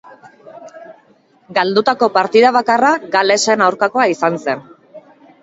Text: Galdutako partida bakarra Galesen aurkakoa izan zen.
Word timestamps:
Galdutako 1.57 2.09
partida 2.15 2.53
bakarra 2.57 2.91
Galesen 3.17 3.65
aurkakoa 3.69 4.09
izan 4.17 4.41
zen. 4.49 4.67